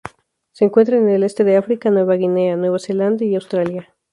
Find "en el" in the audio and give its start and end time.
1.03-1.21